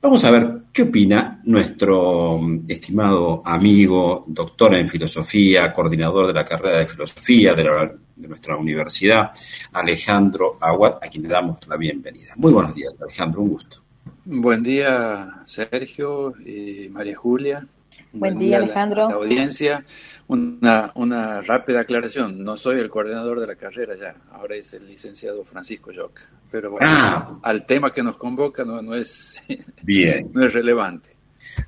[0.00, 6.44] Vamos a ver qué opina nuestro mm, estimado amigo, doctor en filosofía, coordinador de la
[6.44, 9.32] carrera de filosofía de, nuestra universidad,
[9.72, 12.34] Alejandro Aguad, a quien le damos la bienvenida.
[12.36, 13.82] Muy buenos días, Alejandro, un gusto.
[14.24, 17.66] Buen día, Sergio y María Julia.
[18.12, 19.08] Buen, día, Alejandro.
[19.08, 19.84] la audiencia.
[20.28, 24.86] Una, una rápida aclaración, no soy el coordinador de la carrera ya, ahora es el
[24.86, 26.28] licenciado Francisco Yoca.
[26.50, 27.38] Pero bueno, ah.
[27.42, 29.42] al tema que nos convoca no, no, es,
[29.82, 30.30] bien.
[30.34, 31.16] no es relevante.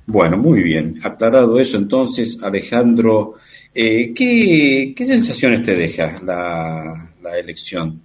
[0.05, 0.99] Bueno, muy bien.
[1.03, 3.33] Aclarado eso, entonces, Alejandro,
[3.73, 7.99] eh, ¿qué, ¿qué, sensaciones te deja la, la elección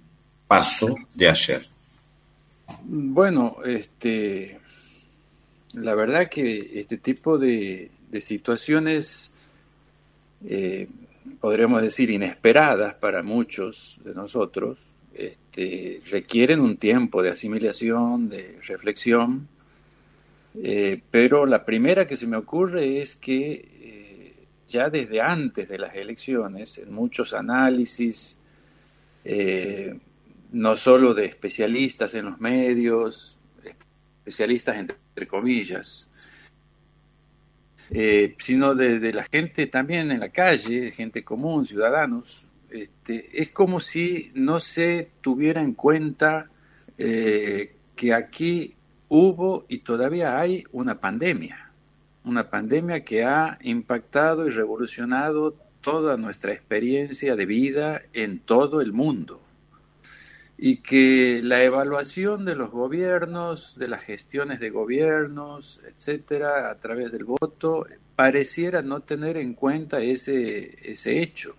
[0.47, 1.61] paso de ayer?
[2.83, 4.59] Bueno, este,
[5.75, 9.31] la verdad que este tipo de, situaciones
[10.45, 10.87] eh,
[11.39, 19.47] podríamos decir, inesperadas para muchos de nosotros, este, requieren un tiempo de asimilación, de reflexión,
[20.61, 23.51] eh, pero la primera que se me ocurre es que
[23.81, 24.33] eh,
[24.67, 28.37] ya desde antes de las elecciones, en muchos análisis,
[30.53, 33.35] no solo de especialistas en los medios,
[34.23, 36.06] especialistas entre comillas,
[37.91, 42.47] eh, sino de, la gente también en la calle, gente común, ciudadanos.
[42.69, 46.49] Este, es como si no se tuviera en cuenta
[46.97, 48.73] eh, que aquí
[49.09, 51.71] hubo y todavía hay una pandemia,
[52.25, 58.91] una pandemia que ha impactado y revolucionado toda nuestra experiencia de vida en todo el
[58.91, 59.41] mundo
[60.57, 67.11] y que la evaluación de los gobiernos, de las gestiones de gobiernos, etcétera, a través
[67.11, 71.55] del voto, pareciera no tener en cuenta ese, ese hecho.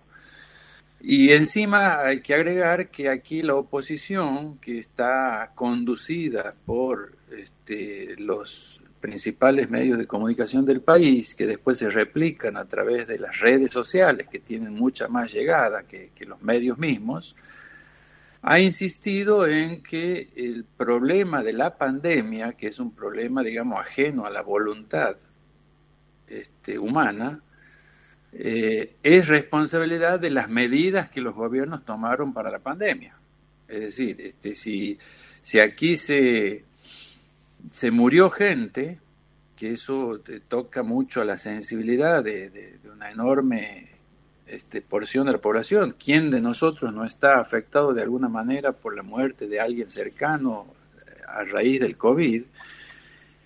[1.01, 8.81] Y encima hay que agregar que aquí la oposición, que está conducida por este, los
[8.99, 13.71] principales medios de comunicación del país, que después se replican a través de las redes
[13.71, 17.37] sociales, que tienen mucha más llegada que, que los medios mismos,
[18.41, 24.25] ha insistido en que el problema de la pandemia, que es un problema, digamos, ajeno
[24.25, 25.17] a la voluntad
[26.27, 27.41] este, humana,
[28.31, 33.15] eh, es responsabilidad de las medidas que los gobiernos tomaron para la pandemia.
[33.67, 34.97] Es decir, este, si,
[35.41, 36.63] si aquí se,
[37.69, 38.99] se murió gente,
[39.57, 43.98] que eso toca mucho a la sensibilidad de, de una enorme
[44.49, 45.95] este, porción de la población.
[45.97, 50.67] ¿Quién de nosotros no está afectado de alguna manera por la muerte de alguien cercano
[50.97, 52.43] eh, a raíz del COVID?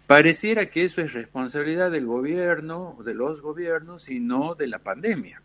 [0.08, 5.42] Pareciera que eso es responsabilidad del gobierno, de los gobiernos y no de la pandemia.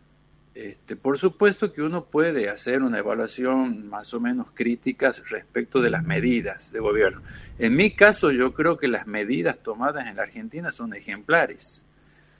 [0.55, 5.89] Este, por supuesto que uno puede hacer una evaluación más o menos crítica respecto de
[5.89, 7.21] las medidas de gobierno.
[7.57, 11.85] En mi caso, yo creo que las medidas tomadas en la Argentina son ejemplares.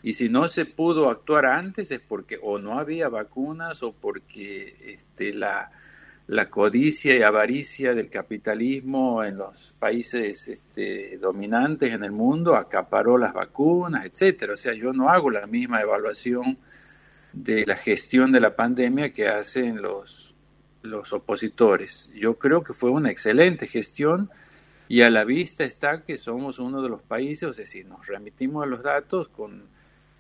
[0.02, 4.76] Y si no se pudo actuar antes es porque o no había vacunas o porque
[4.94, 5.72] este, la,
[6.28, 13.18] la codicia y avaricia del capitalismo en los países este, dominantes en el mundo acaparó
[13.18, 14.54] las vacunas, etcétera.
[14.54, 16.58] O sea, yo no hago la misma evaluación
[17.34, 20.36] de la gestión de la pandemia que hacen los,
[20.82, 22.12] los opositores.
[22.16, 24.30] Yo creo que fue una excelente gestión
[24.88, 28.08] y a la vista está que somos uno de los países, o sea, si nos
[28.08, 29.64] remitimos a los datos, con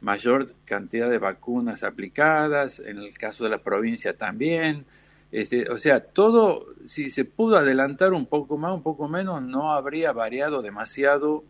[0.01, 4.85] mayor cantidad de vacunas aplicadas, en el caso de la provincia también.
[5.31, 9.73] Este, o sea, todo, si se pudo adelantar un poco más, un poco menos, no
[9.73, 11.43] habría variado demasiado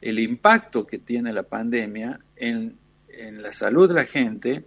[0.00, 2.76] el impacto que tiene la pandemia en,
[3.08, 4.64] en la salud de la gente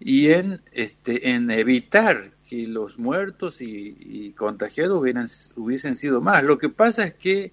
[0.00, 6.42] y en, este, en evitar que los muertos y, y contagiados hubieran, hubiesen sido más.
[6.44, 7.52] Lo que pasa es que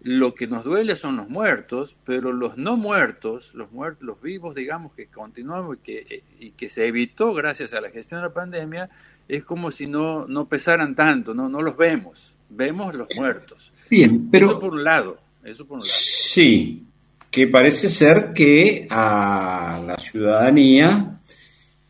[0.00, 4.54] lo que nos duele son los muertos, pero los no muertos, los muertos, los vivos,
[4.54, 8.28] digamos, que continuamos y que, eh, y que se evitó gracias a la gestión de
[8.28, 8.88] la pandemia,
[9.28, 13.72] es como si no, no pesaran tanto, no, no los vemos, vemos los muertos.
[13.90, 14.46] Bien, pero...
[14.46, 15.90] Eso por un lado, eso por un lado.
[15.92, 16.84] Sí,
[17.30, 21.20] que parece ser que a la ciudadanía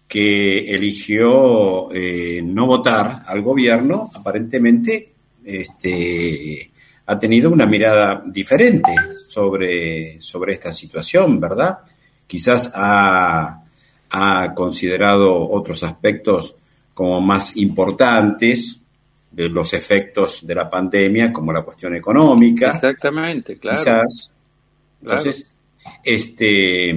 [0.09, 5.13] que eligió eh, no votar al gobierno, aparentemente,
[5.45, 6.71] este
[7.11, 8.95] ha tenido una mirada diferente
[9.27, 11.79] sobre, sobre esta situación, ¿verdad?
[12.27, 13.63] Quizás ha,
[14.11, 16.55] ha considerado otros aspectos
[16.93, 18.79] como más importantes
[19.31, 22.69] de los efectos de la pandemia, como la cuestión económica.
[22.69, 23.79] Exactamente, claro.
[23.79, 24.33] Quizás.
[25.01, 25.49] Entonces,
[26.05, 26.95] este,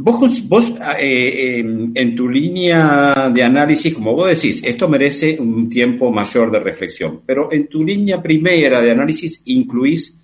[0.00, 6.12] Vos, vos eh, en, tu línea de análisis, como vos decís, esto merece un tiempo
[6.12, 10.16] mayor de reflexión, pero en tu línea primera de análisis incluís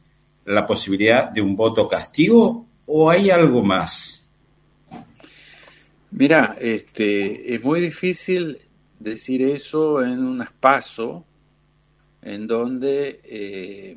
[0.45, 4.25] la posibilidad de un voto castigo o hay algo más?
[6.13, 8.57] Mira, este, es muy difícil
[9.01, 11.25] decir eso en un espacio
[12.23, 13.97] en donde, eh,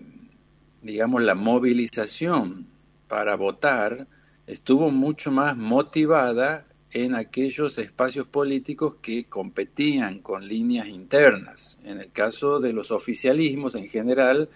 [0.81, 2.65] digamos, la movilización
[3.07, 4.07] para votar
[4.47, 11.79] estuvo mucho más motivada en aquellos espacios políticos que competían con líneas internas.
[11.83, 14.49] En el caso de los oficialismos en general,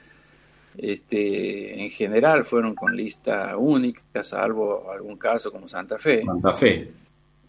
[0.77, 6.23] este, en general fueron con lista única, salvo algún caso como Santa Fe.
[6.23, 6.91] Santa Fe.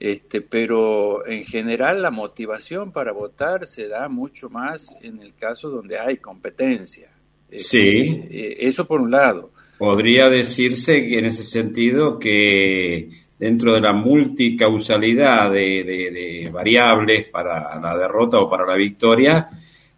[0.01, 5.71] Este, pero en general la motivación para votar se da mucho más en el caso
[5.71, 7.09] donde hay competencia.
[7.49, 8.27] Este, sí.
[8.31, 9.53] Eh, eso por un lado.
[9.83, 17.97] Podría decirse que en ese sentido que dentro de la multicausalidad de, variables para la
[17.99, 19.51] derrota o para la victoria,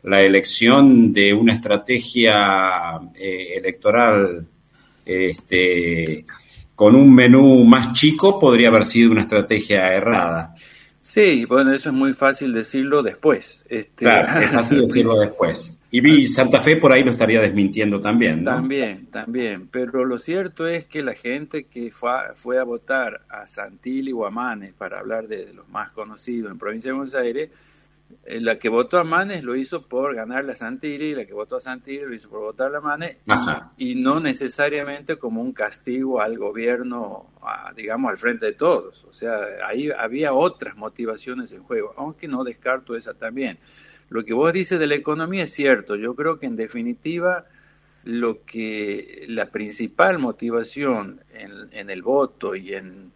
[0.04, 4.46] la elección de una estrategia eh, electoral
[5.04, 6.24] este,
[6.74, 10.53] con un menú más chico podría haber sido una estrategia errada.
[11.04, 13.62] Sí, bueno, eso es muy fácil decirlo después.
[13.68, 14.06] Este...
[14.06, 15.76] Claro, es fácil decirlo después.
[15.90, 18.52] Y vi Santa Fe por ahí lo estaría desmintiendo también, ¿no?
[18.52, 19.68] También, también.
[19.70, 24.30] Pero lo cierto es que la gente que fue a, votar a Santilli o a
[24.30, 27.50] Manes, para hablar de, los más conocidos en provincia de Buenos Aires,
[28.26, 31.60] la que votó a Manes lo hizo por ganarle a Santilli, la que votó a
[31.60, 33.18] Santilli lo hizo por votar a Manes,
[33.76, 37.30] y, no necesariamente como un castigo al gobierno,
[37.76, 39.04] digamos, al frente de todos.
[39.04, 43.58] O sea, ahí había otras motivaciones en juego, aunque no descarto esa también.
[44.08, 45.96] Lo que vos dices de la economía es cierto.
[45.96, 47.46] Yo creo que en definitiva
[48.04, 53.12] lo que la principal motivación en, el voto y en,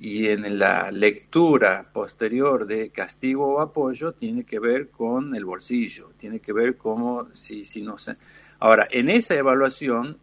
[0.00, 6.12] y en la lectura posterior de castigo o apoyo tiene que ver con el bolsillo,
[6.16, 8.16] tiene que ver cómo si, si no se...
[8.60, 10.16] Ahora, en esa evaluación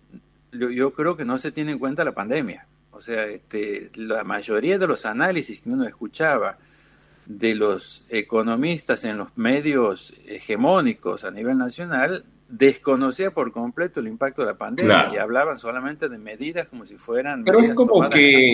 [0.51, 2.65] yo, creo que no se tiene en cuenta la pandemia.
[2.89, 6.57] O sea, este, la mayoría de los análisis que uno escuchaba
[7.27, 14.41] de los economistas en los medios hegemónicos a nivel nacional desconocía por completo el impacto
[14.41, 18.53] de la pandemia y hablaban solamente de medidas como si fueran pero es como que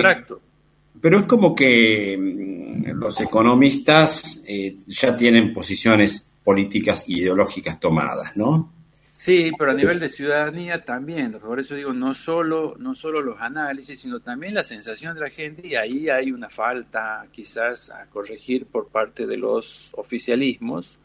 [1.03, 8.71] pero es como que mm, los economistas eh, ya tienen posiciones políticas ideológicas tomadas, ¿no?
[9.17, 11.33] Sí, pero a nivel de ciudadanía también.
[11.41, 15.29] Por eso digo, no solo, no solo los análisis, sino también la sensación de la
[15.29, 20.97] gente, y ahí hay una falta quizás a corregir por parte de los oficialismos,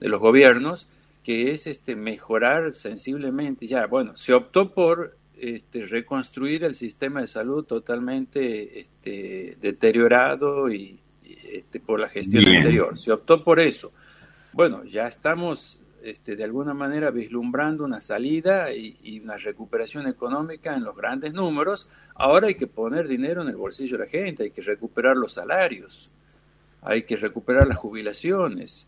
[0.00, 0.88] de los gobiernos,
[1.22, 3.68] que es este mejorar sensiblemente.
[3.68, 10.98] Ya, bueno, se optó por este, reconstruir el sistema de salud totalmente este, deteriorado y,
[11.24, 12.96] este, por la gestión anterior.
[12.96, 13.92] Se optó por eso.
[14.52, 20.84] Bueno, ya estamos este, de alguna manera vislumbrando una salida y, una recuperación económica en
[20.84, 24.50] los grandes números, ahora hay que poner dinero en el bolsillo de la gente, hay
[24.52, 26.10] que recuperar los salarios,
[26.82, 28.86] hay que recuperar las jubilaciones.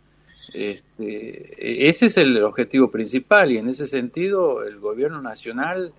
[0.54, 5.92] Este, ese es el objetivo principal y en ese sentido el gobierno nacional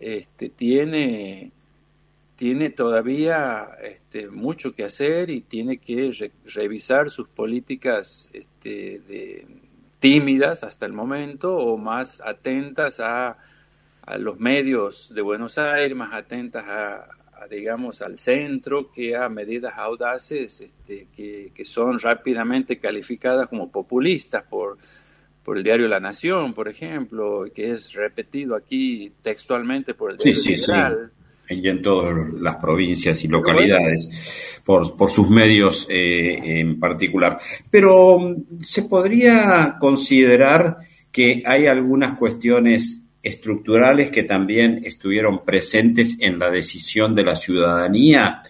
[0.00, 1.52] este, tiene,
[2.36, 9.46] tiene todavía este, mucho que hacer y tiene que revisar sus políticas este, de,
[9.98, 13.36] tímidas hasta el momento o más atentas a,
[14.18, 17.08] los medios de Buenos Aires, más atentas a,
[17.50, 24.78] digamos, al centro que a medidas audaces este, que, son rápidamente calificadas como populistas por,
[25.48, 30.42] por el diario La Nación, por ejemplo, que es repetido aquí textualmente por el diario
[30.42, 30.54] sí,
[31.48, 37.38] y en todas las provincias y localidades, por, por, sus medios eh, en particular.
[37.70, 46.38] Pero mm, se podría considerar que hay algunas cuestiones estructurales que también estuvieron presentes en
[46.38, 48.42] la decisión de la ciudadanía,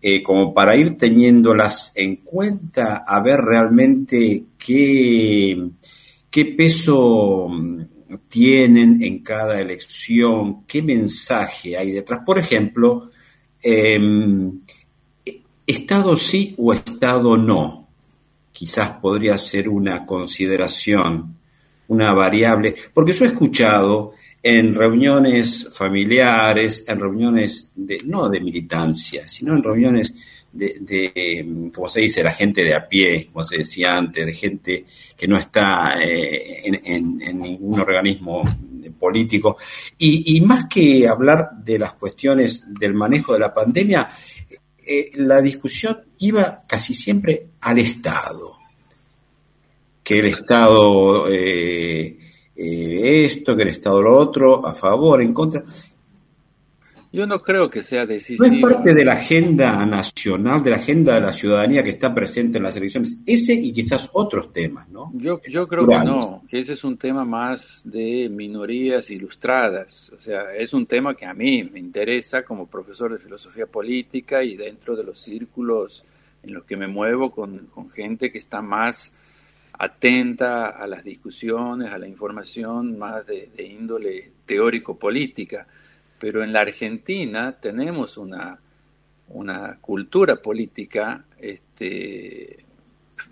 [0.00, 5.68] eh, como para ir teniéndolas en cuenta, a ver realmente qué,
[6.30, 7.80] qué peso mm,
[8.28, 12.20] tienen en cada elección, qué mensaje hay detrás.
[12.24, 13.10] Por ejemplo,
[13.62, 14.60] em,
[15.66, 17.88] Estado sí o Estado no.
[18.52, 21.36] Quizás podría ser una consideración,
[21.88, 29.28] una variable, porque yo he escuchado en reuniones familiares, en reuniones de, no de militancia,
[29.28, 30.14] sino en reuniones
[30.52, 34.84] de, como se dice, la gente de a pie, como se decía antes, de gente
[35.16, 38.42] que no está eh, en, ningún organismo
[38.98, 39.56] político.
[39.98, 44.10] Y, más que hablar de las cuestiones del manejo de la pandemia,
[44.84, 48.58] eh, la discusión iba casi siempre al Estado,
[50.02, 51.28] que el Estado...
[51.28, 52.16] Eh,
[52.62, 55.64] eh, esto, que el Estado lo otro, a favor, en contra.
[57.12, 58.46] Yo no creo que sea decisivo.
[58.46, 62.14] No es parte de la agenda nacional, de la agenda de la ciudadanía que está
[62.14, 65.10] presente en las elecciones, ese y quizás otros temas, ¿no?
[65.14, 70.20] Yo, yo creo que no, que ese es un tema más de minorías ilustradas, o
[70.20, 74.56] sea, es un tema que a mí me interesa como profesor de filosofía política y
[74.56, 76.04] dentro de los círculos
[76.44, 79.12] en los que me muevo con, con gente que está más
[79.72, 85.66] atenta a las discusiones, a la información más de, de índole teórico-política
[86.20, 88.60] pero en la Argentina tenemos una,
[89.28, 92.64] una cultura política este,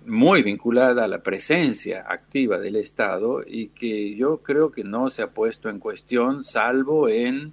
[0.06, 5.22] muy vinculada a la presencia activa del Estado y que yo creo que no se
[5.22, 7.52] ha puesto en cuestión salvo en,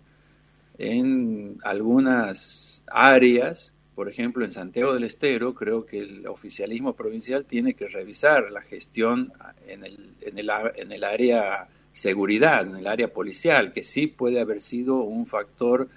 [0.78, 7.74] en algunas áreas, por ejemplo en Santiago del Estero, creo que el oficialismo provincial tiene
[7.74, 9.34] que revisar la gestión
[9.68, 14.42] en el, en el, en el área seguridad, en el área policial, que sí puede
[14.42, 15.88] haber sido un factor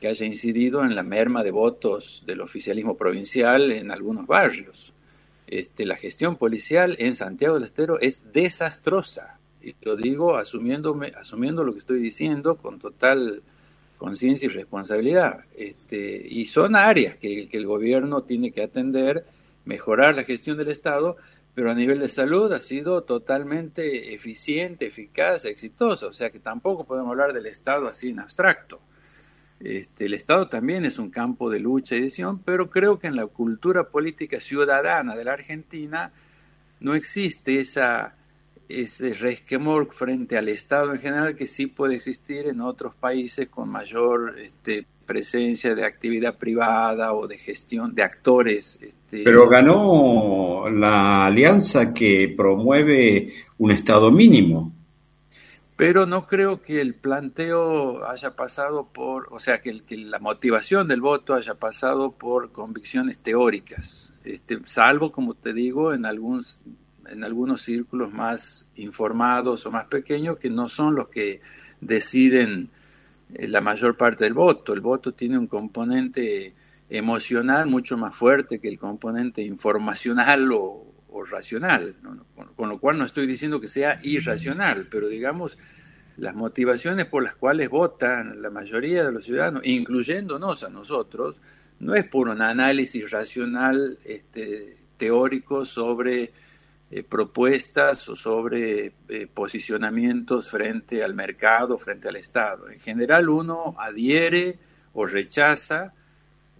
[0.00, 4.92] que haya incidido en la merma de votos del oficialismo provincial en algunos barrios.
[5.46, 9.38] Este, la gestión policial en Santiago del Estero es desastrosa.
[9.62, 13.44] Y lo digo asumiéndome, asumiendo lo que estoy diciendo con total
[13.98, 15.44] conciencia y responsabilidad.
[15.56, 19.24] Este, y son áreas que, que el gobierno tiene que atender,
[19.66, 21.16] mejorar la gestión del Estado,
[21.54, 26.84] pero a nivel de salud ha sido totalmente eficiente, eficaz, exitoso, o sea que tampoco
[26.84, 28.80] podemos hablar del Estado así en abstracto.
[29.60, 33.16] Este, el Estado también es un campo de lucha y decisión, pero creo que en
[33.16, 36.12] la cultura política ciudadana de la Argentina
[36.80, 38.14] no existe esa,
[38.80, 43.68] ese resquemor frente al Estado en general que sí puede existir en otros países con
[43.68, 48.78] mayor este, presencia de actividad privada o de gestión de actores.
[48.80, 49.22] Este...
[49.24, 54.72] Pero ganó la alianza que promueve un Estado mínimo.
[55.76, 60.86] Pero no creo que el planteo haya pasado por, o sea, que, que la motivación
[60.86, 66.60] del voto haya pasado por convicciones teóricas, este, salvo, como te digo, en algunos,
[67.12, 71.40] en algunos círculos más informados o más pequeños que no son los que
[71.80, 72.70] deciden
[73.34, 74.72] eh, la mayor parte del voto.
[74.72, 76.54] El voto tiene un componente
[76.88, 80.88] emocional mucho más fuerte que el componente informacional o,
[81.30, 81.94] racional,
[82.56, 85.58] con, lo cual no estoy diciendo que sea irracional, pero digamos,
[86.16, 91.40] las motivaciones por las cuales votan la mayoría de los ciudadanos, incluyéndonos a nosotros,
[91.80, 96.32] no es por un análisis racional este, teórico sobre
[96.94, 102.68] eh, propuestas o sobre eh, posicionamientos frente al mercado, frente al Estado.
[102.68, 104.58] En general uno adhiere
[104.92, 105.94] o rechaza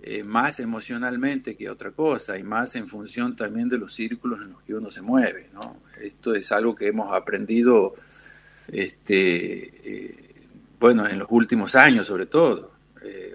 [0.00, 4.52] eh, más emocionalmente que otra cosa y más en función también de los círculos en
[4.52, 5.50] los que uno se mueve.
[5.52, 5.76] ¿no?
[6.00, 7.94] Esto es algo que hemos aprendido
[8.68, 10.30] este,
[10.80, 12.72] bueno, en los últimos años sobre todo.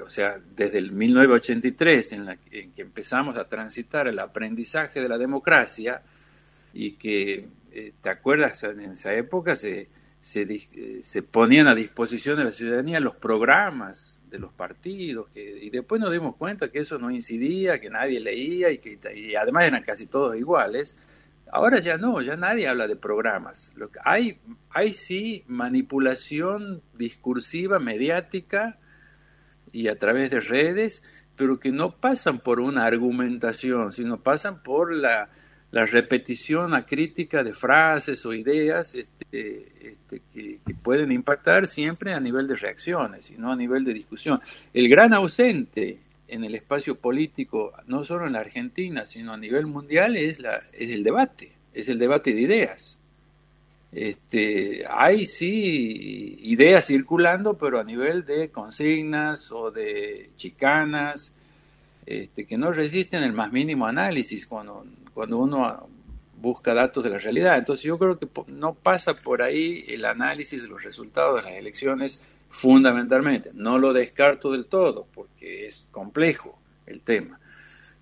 [0.03, 5.09] o sea, desde el 1983 en, la, en que empezamos a transitar el aprendizaje de
[5.09, 6.01] la democracia,
[6.77, 8.63] y que, eh, ¿te acuerdas?
[8.63, 9.87] En esa época se,
[10.19, 15.41] se, eh, se, ponían a disposición de la ciudadanía los programas de los partidos, que,
[15.63, 19.33] y después nos dimos cuenta que eso no incidía, que nadie leía y que y
[19.33, 20.99] además eran casi todos iguales.
[21.51, 23.71] Ahora ya no, ya nadie habla de programas.
[23.75, 24.37] Lo que hay,
[24.69, 28.77] hay sí manipulación discursiva, mediática
[29.71, 31.03] y a través de redes,
[31.35, 35.29] pero que no pasan por una argumentación, sino pasan por la,
[35.71, 42.47] la repetición acrítica de frases o ideas este, este, que, pueden impactar siempre a nivel
[42.47, 44.39] de reacciones y no a nivel de discusión.
[44.73, 49.65] El gran ausente en el espacio político, no solo en la Argentina, sino a nivel
[49.65, 52.99] mundial, es, la, es el debate, es el debate de ideas.
[53.91, 61.33] Este, hay sí ideas circulando, pero a nivel de consignas o de chicanas,
[62.05, 64.85] este, que no resisten el más mínimo análisis cuando
[65.17, 65.89] cuando uno
[66.35, 67.57] busca datos de la realidad.
[67.57, 71.57] Entonces yo creo que no pasa por ahí el análisis de los resultados de las
[71.57, 73.49] elecciones fundamentalmente.
[73.55, 77.39] No lo descarto del todo porque es complejo el tema.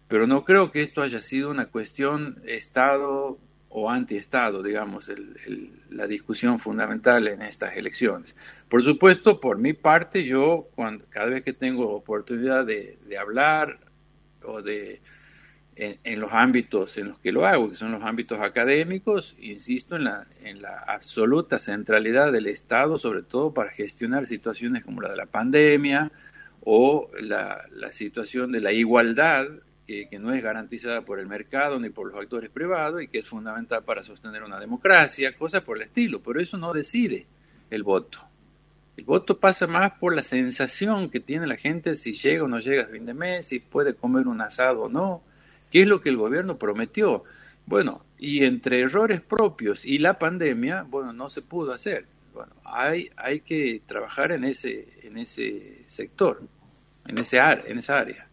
[0.09, 5.09] Pero no creo que esto haya sido una cuestión Estado o anti-Estado, digamos,
[5.91, 8.35] la discusión fundamental en estas elecciones.
[8.67, 10.67] Por supuesto, por mi parte, yo
[11.11, 13.79] cada vez que tengo oportunidad de hablar
[14.43, 14.99] o de
[15.75, 20.05] en, los ámbitos en los que lo hago, que son los ámbitos académicos, insisto en
[20.05, 25.17] la, en la absoluta centralidad del Estado, sobre todo para gestionar situaciones como la de
[25.17, 26.11] la pandemia
[26.61, 29.47] o la, la situación de la igualdad
[29.85, 33.27] que, no es garantizada por el mercado ni por los actores privados y que es
[33.27, 37.27] fundamental para sostener una democracia, cosas por el estilo, pero eso no decide
[37.69, 38.19] el voto.
[38.97, 42.59] El voto pasa más por la sensación que tiene la gente si llega o no
[42.59, 45.21] llega a fin de mes, si puede comer un asado o no,
[45.75, 47.25] qué es lo que el gobierno prometió.
[47.65, 52.05] Bueno, y entre errores propios y la pandemia, bueno, no se pudo hacer.
[52.33, 56.41] Bueno, hay, hay que trabajar en ese, en ese sector,
[57.05, 58.25] en, ese en esa área.